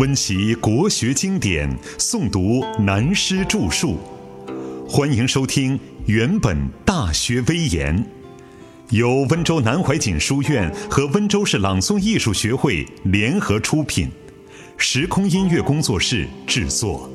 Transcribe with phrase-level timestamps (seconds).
[0.00, 3.98] 温习国学经典，诵读南师著述。
[4.88, 6.56] 欢迎收听《原本
[6.86, 7.94] 大学威严》，
[8.96, 14.08] 由温州南怀瑾书院和温州市朗诵艺术学会联合出品，
[14.78, 17.10] 时空音乐工作室制作。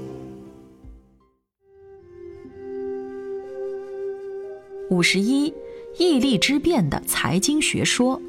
[4.91, 5.52] 五十一，
[5.97, 8.21] 义利之变的财经学说。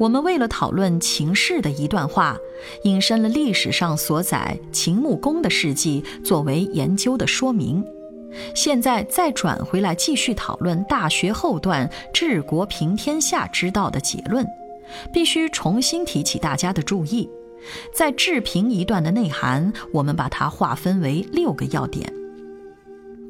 [0.00, 2.38] 我们为了讨论秦氏的一段话，
[2.84, 7.84] 引申了历史上所载秦穆公的事迹作为研究的说明。
[8.54, 14.46] 现在再转回来继续讨论《大学》后段“治国平天下之道”的结论，
[15.12, 17.28] 必须重新提起大家的注意。
[17.94, 22.10] 在治平一段的内涵，我们把它划分为六个要点。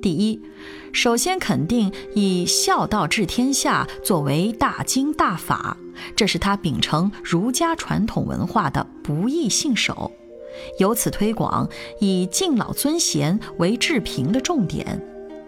[0.01, 0.41] 第一，
[0.93, 5.77] 首先肯定以孝道治天下作为大经大法，
[6.17, 10.11] 这是他秉承儒家传统文化的不易信守，
[10.79, 11.69] 由此推广
[12.01, 15.01] 以敬老尊贤为治平的重点，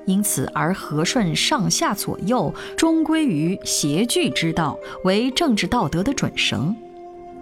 [0.06, 6.74] 因此而和顺上下左右，终归于协聚之道为政治道德的准绳。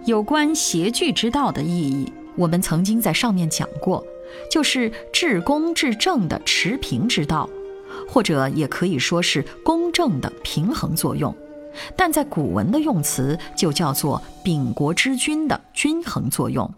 [0.05, 4.03] 有关协聚之道的意义，我们曾经在上面讲过。
[4.49, 7.49] 就是治公治政的持平之道，
[8.07, 11.35] 或者也可以说是公正的平衡作用，
[11.95, 16.71] 但在古文的用词就叫做秉国之君的均衡作用。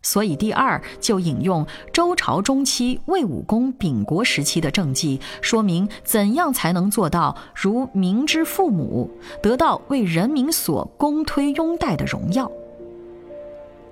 [0.00, 9.10] 所以第二就引用周朝中期魏武公秉国时期的政绩，说明怎样才能做到如民之父母，
[9.42, 12.50] 得到为人民所公推拥戴的荣耀。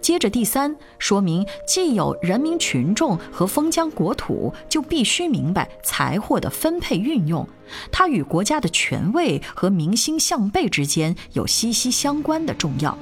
[0.06, 7.44] 接着第三，说明既有人民群众和封疆国土，就必须明白财货的分配运用，
[7.90, 12.96] 它与国家的权位和民心向背之间有息息相关的重要。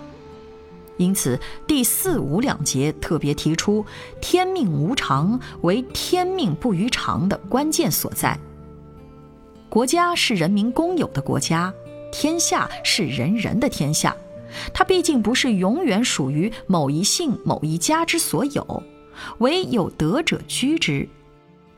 [0.96, 3.84] 因此，第四五两节特别提出
[4.22, 8.38] “天命无常”为天命不于常的关键所在。
[9.68, 11.70] 国家是人民公有的国家，
[12.10, 14.16] 天下是人人的天下。
[14.72, 18.82] 它毕竟不是永远属于某一姓某一家之所有，
[19.38, 21.08] 唯有德者居之，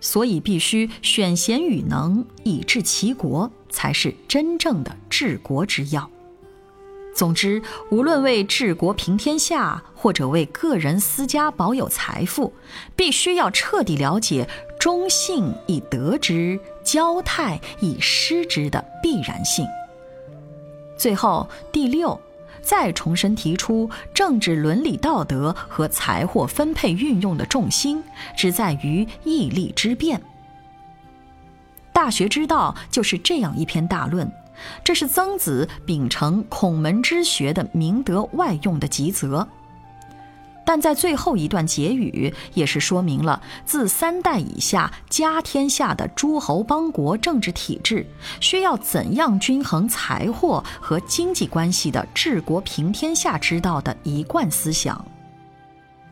[0.01, 6.11] 所以必须选贤与能以治其国，才是真正的治国之要。
[7.15, 12.53] 总之，无论为治国平天下，或者为个人私家保有财富，
[12.95, 14.47] 必须要彻底了解
[14.79, 19.67] 忠信以得之，交泰以失之的必然性。
[20.99, 22.21] 最后第六。
[22.67, 28.03] 再重申提出政治伦理道德和财货分配运用的重心，
[28.37, 30.21] 只在于义利之辩。
[31.93, 34.31] 大学之道就是这样一篇大论，
[34.83, 39.47] 这是曾子秉承孔门之学的明德外用的集则。
[40.67, 48.05] 但在最后一段结语，也是说明了自三代以下家天下的诸侯邦国政治体制
[48.41, 55.03] 需要怎样均衡财货和经济关系的治国平天下之道的一贯思想。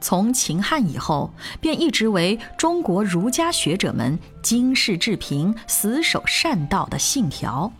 [0.00, 7.72] 从秦汉以后，便一直为中国儒家学者们经世致平、死守善道的信条。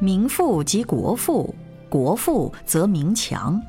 [0.00, 1.54] 民富即国富，
[1.88, 3.62] 国富则民强。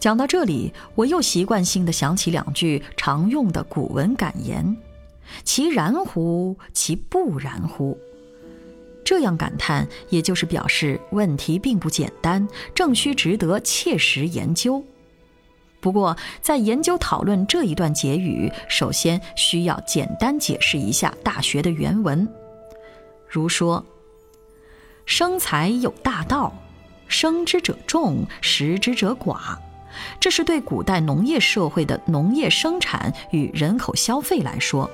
[0.00, 4.74] 讲到这里，我又习惯性的想起两句常用的古文感言
[5.44, 6.56] ：“其然乎？
[6.72, 7.96] 其不然乎？”
[9.04, 14.82] 这样感叹，也就是表示问题并不简单，正需值得切实研究。
[15.80, 22.26] 不过，在研究讨论这一段结语，首先需要简单解释一下《大学》的原文。
[23.28, 23.84] 如说
[25.04, 26.52] ：“生财有大道，
[27.06, 29.58] 生之者众，食之者寡。”
[30.18, 34.90] 这是对古代农业社会的农业生产与人口消费来说，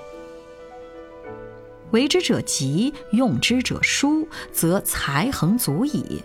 [1.91, 6.23] 为之者急，用之者疏，则财恒足矣。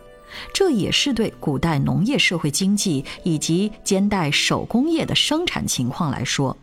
[0.54, 6.58] 这也是对古代农业社会经济以及兼带手工业的生产情况来说。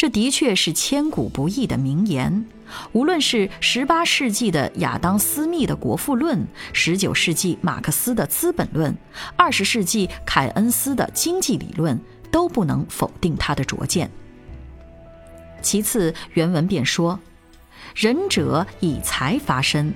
[0.00, 2.46] 这的确是千古不易的名言。
[2.92, 6.38] 无论是十八世纪的亚当·斯密的《国富论》，
[6.72, 8.90] 十九世纪马克思的《资本论》，
[9.36, 12.00] 二十世纪凯恩斯的经济理论，
[12.30, 14.10] 都不能否定他的拙见。
[15.60, 17.20] 其次，原文便说
[17.94, 19.92] ：“仁者以财发身。”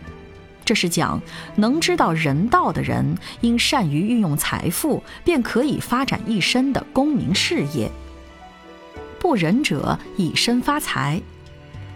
[0.67, 1.19] 这是讲
[1.56, 7.91] 能知道人道的人，因善于运用财富，便可以发展一生的功名事业。
[9.25, 11.23] 不仁者以身发财，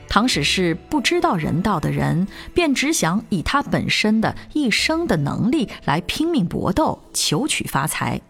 [0.08, 8.22] 倘使是不知道人道的人，便只想以他本身的一生的能力来拼命搏斗，求取发财。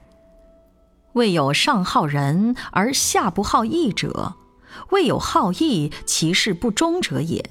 [1.12, 4.34] 未有上好仁而下不好义者，
[4.90, 7.48] 未有好义其事不忠者也。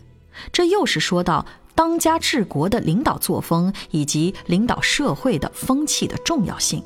[0.51, 6.83] 这又是说到当家治国的领导作风以及领导社会的风气的重要性。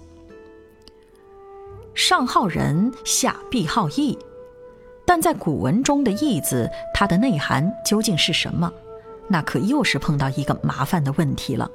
[1.96, 4.16] 上好仁，下必好义。
[5.14, 8.72] 但在古文中的“义”字，它的内涵究竟是什么？
[9.28, 11.70] 那可又是碰到一个麻烦的问题了。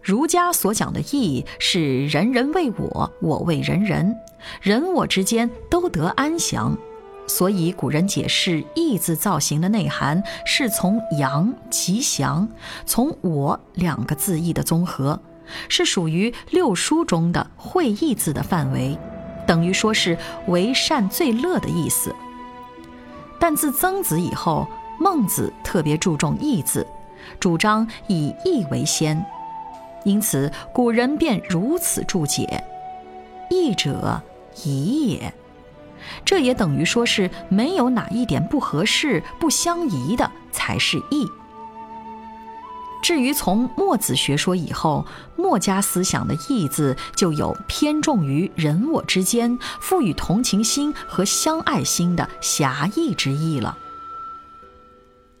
[0.00, 4.16] 儒家所讲的义，是人人为我，我为人人，
[4.62, 6.74] 人我之间都得安详。
[7.26, 12.48] 所以古人解释“义”字造型的内涵，是从“阳”吉祥，
[12.86, 15.20] 从“我”两个字义的综合，
[15.68, 18.98] 是属于六书中的会意字的范围。
[19.46, 22.14] 等于说是为善最乐的意思，
[23.38, 24.66] 但自曾子以后，
[24.98, 26.86] 孟子特别注重义字，
[27.38, 29.24] 主张以义为先，
[30.04, 32.62] 因此古人便如此注解：
[33.50, 34.20] 义者，
[34.64, 35.32] 宜也。
[36.24, 41.26] 这也等于说是没有哪一点不合适、不相宜的才是义。
[43.02, 45.06] 至于从墨子学说以后，
[45.36, 53.78] 墨家思想的“义”字就有偏重于人我之间，赋予同情心和相爱心的侠义之意了。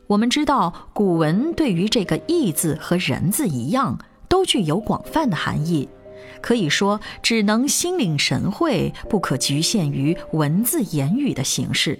[0.06, 3.98] 我们知道，古文对于这个“义”字和“人”字一样，
[4.28, 5.88] 都具有广泛的含义，
[6.40, 11.98] 可以说只能心领神会，不可局限于文字言语的形式。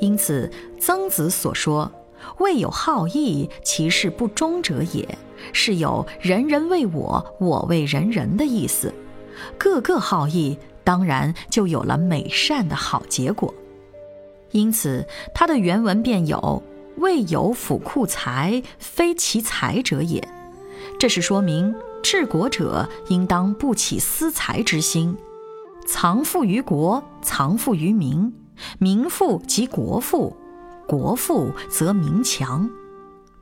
[0.00, 0.48] 因此，
[0.78, 1.90] 曾子所说。
[2.38, 5.06] 未有好义，其事不忠者也，
[5.52, 8.92] 是有人人为我，我为人人的意思。
[9.58, 13.52] 个个好义，当然就有了美善的好结果。
[14.52, 16.62] 因此，它的原文便有
[16.98, 20.26] “未有府库财，非其财者也”。
[20.98, 25.16] 这是说明治国者应当不起私财之心，
[25.86, 28.32] 藏富于国，藏富于民，
[28.78, 30.36] 民富即国富。
[30.86, 32.68] 国富则民强，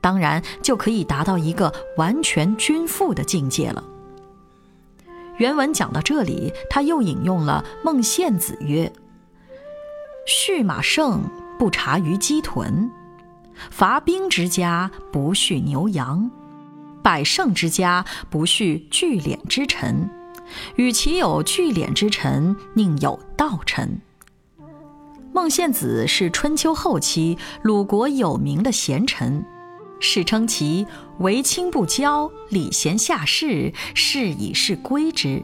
[0.01, 3.83] 当然就可以达到一个完全均富的境界了。
[5.37, 8.91] 原文讲到这里，他又引用了孟献子曰
[10.27, 11.23] ：“畜马胜，
[11.57, 12.89] 不察于鸡豚；
[13.71, 16.29] 伐兵之家，不畜牛羊；
[17.01, 20.09] 百胜之家，不畜聚敛之臣。
[20.75, 23.99] 与其有聚敛之臣，宁有盗臣。”
[25.33, 29.43] 孟献子是春秋后期鲁国有名的贤臣，
[29.99, 30.85] 世称其
[31.17, 35.43] 为亲不骄，礼贤下士，是以是归之。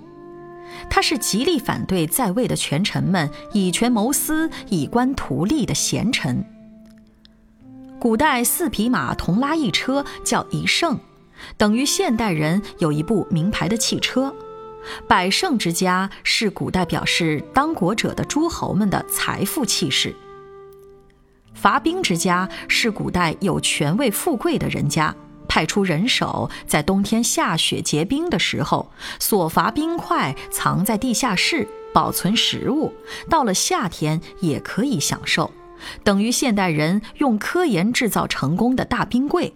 [0.92, 6.46] 他是极力反对在位的权臣们以权谋私、以官图利的贤臣。
[8.00, 11.00] 古代四匹马同拉一车叫一胜，
[11.58, 14.34] 等于现代人有一部名牌的汽车。
[15.08, 20.16] 百胜之家是古代表示当国者的诸侯们的财富气势。
[21.54, 25.14] 伐兵之家是古代有权位富贵的人家
[25.48, 32.94] 派出人手，在冬天下雪结冰的时候，所伐冰块藏在地下室，保存食物，
[33.30, 35.52] 到了夏天也可以享受，
[36.04, 39.54] 等于现代人用科研制造成功的大冰柜。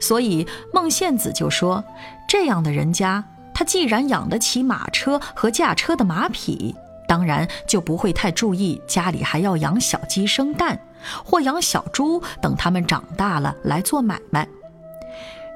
[0.00, 1.84] 所以孟献子就说，
[2.28, 3.24] 这样的人家。
[3.58, 6.72] 他既然养得起马车和驾车的马匹，
[7.08, 10.78] 当然就不会太注意家里还要养小鸡生蛋，
[11.24, 14.46] 或养小猪等它们长大了来做买卖。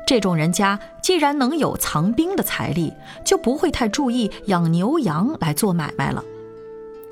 [0.04, 2.92] 这种人家既然能有藏兵的财力，
[3.24, 6.24] 就不会太注意养牛羊来做买卖了。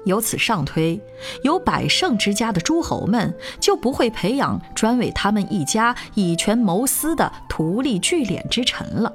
[0.07, 1.01] 由此上推，
[1.45, 9.13] 有百胜之家的诸侯们就不会培养专为他们一家以权谋私的图利聚敛之臣了。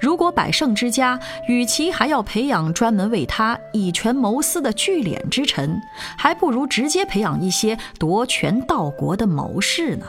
[0.00, 5.80] 如果百胜之家与其还要培养专门为他以权谋私的聚敛之臣，
[6.16, 10.06] 还不如直接培养一些夺权盗国的谋士呢。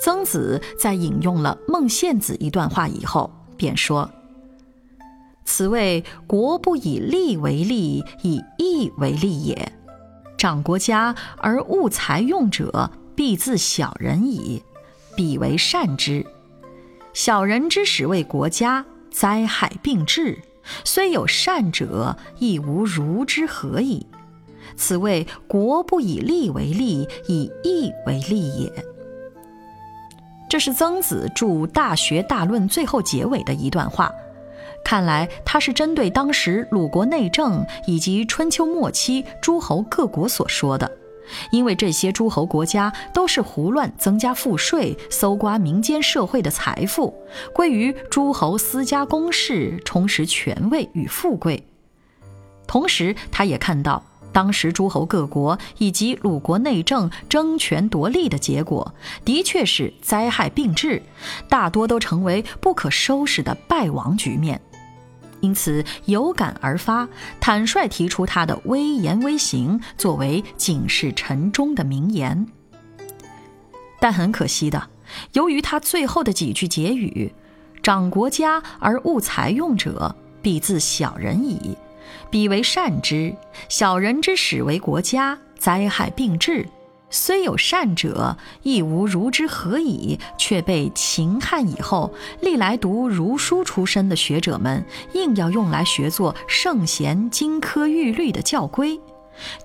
[0.00, 4.08] 曾子在引用了孟献子一段话以后，便说
[5.44, 9.72] ：“此谓国不以利为利，以义为利也。
[10.36, 14.62] 长国家而务财用者，必自小人矣，
[15.16, 16.24] 彼为善之。”
[17.18, 20.38] 小人之使为国家，灾害并至，
[20.84, 24.06] 虽有善者，亦无如之何矣。
[24.76, 28.72] 此谓国不以利为利，以义为利也。
[30.48, 34.12] 这是曾子著《大学》大论最后结尾的一段话，
[34.84, 40.88] 看来他是针对当时鲁国内政以及春秋末期诸侯各国所说的，
[41.50, 47.14] 因为这些诸侯国家都是胡乱增加赋税，搜刮民间社会的财富，
[47.52, 51.62] 归于诸侯私家公事，充实权位与富贵。
[52.66, 54.02] 同时，他也看到。
[54.30, 58.94] 当时诸侯各国以及鲁国内政争权夺利的结果，
[59.24, 61.02] 的确是灾害并至，
[61.48, 64.60] 大多都成为不可收拾的败亡局面。
[65.40, 67.08] 因此有感而发，
[67.40, 72.46] 坦率提出他的微言微行，作为警示臣中的名言。
[74.00, 74.88] 但很可惜的，
[75.32, 77.32] 由于他最后的几句结语
[77.82, 81.76] ：“长国家而务财用者，必自小人矣。”
[82.30, 83.34] 彼为善之，
[83.68, 86.66] 小人之始为国家，灾害并至。
[87.10, 90.18] 虽有善者，亦无如之何矣。
[90.36, 94.84] 却被秦汉以后历来读儒书出身的学者们，
[95.14, 99.00] 硬要用来学作圣贤金科玉律的教规。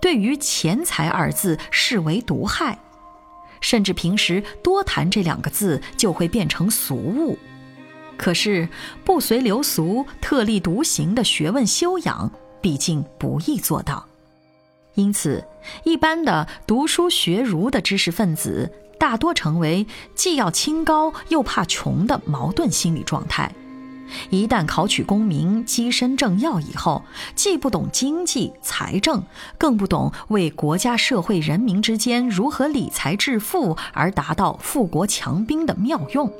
[0.01, 2.77] 对于钱财二字，视为毒害，
[3.61, 7.37] 甚至平时多谈这两个字，就会变成俗物。
[8.17, 8.69] 可是
[9.03, 12.31] 不随流俗、特立独行的学问修养。
[12.61, 14.07] 毕竟不易做到，
[14.95, 15.43] 因此，
[15.83, 23.51] 一般的读书学儒的知识分子大多成为既要清高又怕穷的矛盾心理状态。
[24.29, 29.23] 一旦考取功名、跻身政要以后，既不懂经济财政，
[29.57, 36.31] 更不懂为国家、社会、人民之间如何理财致富而达到富国强兵的妙用。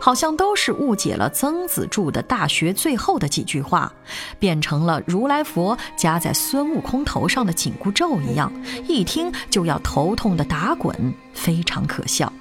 [0.00, 3.92] 好像都是误解了曾子著的《大学》最后的几句话，
[4.38, 8.52] 变成了如来佛加在孙悟空头上的紧箍咒一样，
[8.86, 12.32] 一听就要头痛的打滚，非常可笑。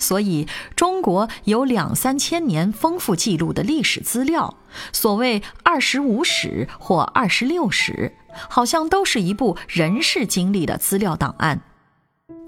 [0.00, 4.56] 所以，中国有两三千年丰富记录的历史资料，
[4.92, 8.14] 所谓“二十五史”或“二十六史”，
[8.48, 11.62] 好像都是一部人世经历的资料档案。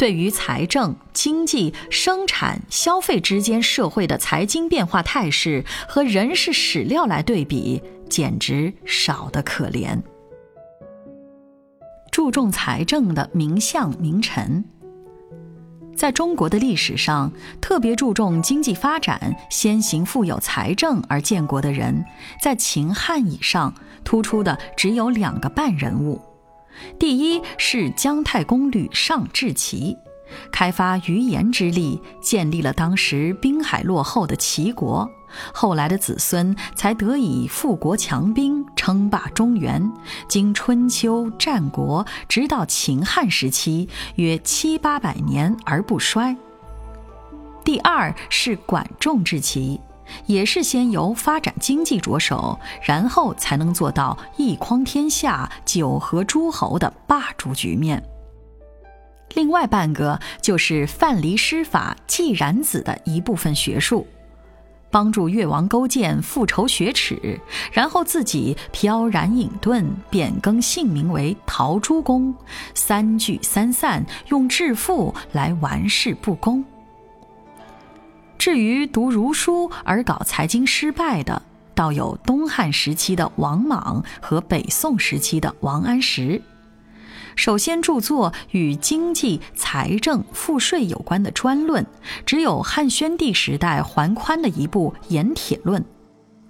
[0.00, 10.00] 对于财政、经济、生产、消费之间社会的财经变化态势和人事史料来对比，简直少得可怜。
[12.10, 14.64] 注重财政的名相名臣，
[15.94, 17.30] 在中国的历史上，
[17.60, 22.02] 特别注重经济发展、先行富有财政而建国的人，
[22.42, 26.18] 在秦汉以上突出的只有两个半人物。
[26.98, 29.96] 第一是姜太公吕尚智齐，
[30.52, 35.08] 开发鱼盐之力，建立了当时滨海落后的齐国，
[35.52, 39.90] 后来的子孙才得以富国强兵，称霸中原。
[40.28, 46.36] 经春秋战国，直到秦汉时期，约七八百年而不衰。
[47.64, 49.80] 第二是管仲之齐。
[50.26, 58.02] 也是先由发展经济着手，然后才能做到一匡天下、九合诸侯的霸主局面。
[59.34, 64.04] 另外半个就是范蠡施法季冉子的一部分学术，
[64.90, 67.40] 帮助越王勾践复仇雪耻，
[67.72, 72.34] 然后自己飘然隐遁，变更姓名为陶朱公，
[72.74, 76.64] 三聚三散，用致富来玩世不恭。
[78.40, 81.42] 至于读儒书而搞财经失败的，
[81.74, 86.40] 倒有东汉时期的王莽和北宋时期的王安石。
[87.36, 91.86] 首先著作与经济、财政、赋税有关的专论，
[92.24, 95.82] 只有汉宣帝时代桓宽的一部《盐铁论》，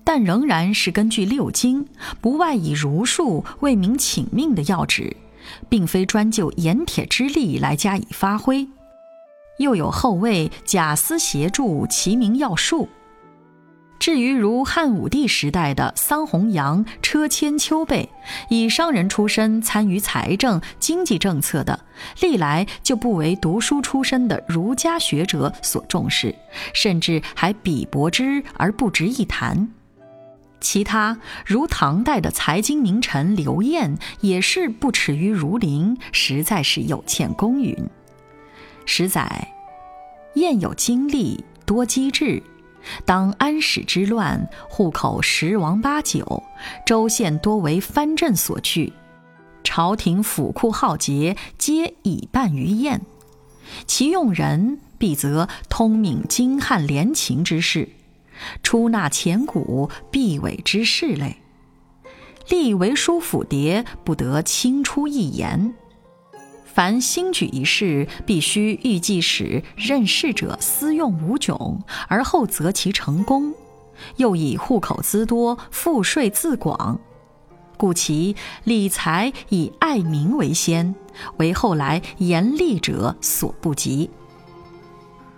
[0.04, 1.84] 但仍然是根据六经，
[2.20, 5.16] 不外以儒术为民请命的要旨，
[5.68, 8.68] 并非专就盐铁之力来加以发挥。
[9.60, 12.84] 又有后魏贾思协助《齐民要术》。
[13.98, 18.08] 至于如汉武帝时代的桑弘羊、车千秋辈，
[18.48, 21.78] 以商人出身参与财政经济政策的，
[22.22, 26.34] 历来就不为读书出身的儒家学者所重视，
[26.72, 29.68] 甚至还鄙薄之而不值一谈。
[30.62, 37.76] 其他如唐代的财经名臣刘晏，也是不耻于儒林，实在是有欠公允。
[38.92, 39.54] 十载，
[40.34, 42.42] 晏有经历，多机智。
[43.04, 46.42] 当安史之乱，户口十王八九，
[46.84, 48.92] 州县多为藩镇所据，
[49.62, 53.00] 朝廷府库浩劫，皆以办于晏。
[53.86, 57.90] 其用人，必则通敏精悍廉情之事，
[58.64, 61.36] 出纳钱谷，必委之事类。
[62.48, 65.74] 立为书府牒，不得轻出一言。
[66.72, 73.52] 凡新举一事，必须预计使任事者私用无窘，而后择其成功。
[74.16, 76.98] 又以户口资多、赋税自广，
[77.76, 78.34] 故其
[78.64, 80.94] 理财以爱民为先，
[81.38, 84.08] 为后来严厉者所不及。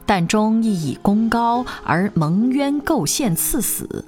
[0.05, 4.05] 但终亦以功高而蒙冤构陷赐死。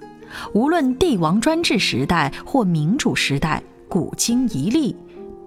[0.52, 4.94] 无论帝王专制时代或民主时代，古今一例，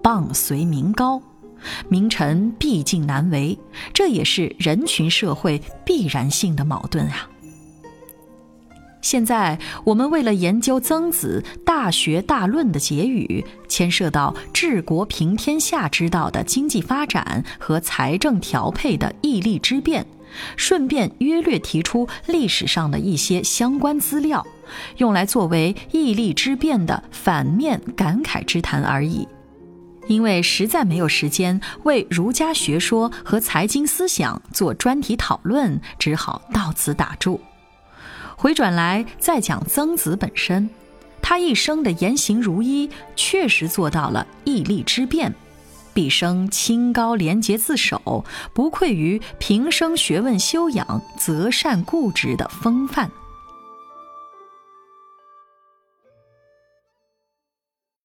[0.02, 1.22] 谤随民高，
[1.88, 3.58] 名臣毕竟难为，
[3.92, 7.28] 这也是人群社会必然性的矛盾啊。
[9.00, 20.04] 现在我们为了研究曾子《大学大论》的结语，牵涉到治国平天下之道的经济发展和财政调配的义利之变，
[20.56, 24.44] 顺便约略提出历史上的一些相关资料，
[24.96, 29.26] 用来作为义利之变的反面感慨之谈而已。
[30.08, 37.40] 因为实在没有时间为儒家学说和财经思想做专题讨论，只好到此打住。
[38.36, 40.68] 回转来再讲曾子本身，
[41.20, 45.34] 他一生的言行如一，确实做到了义利之辩，
[45.92, 48.24] 毕生清高廉洁自守，
[48.54, 53.10] 不愧于平生学问修养、择善固执的风范。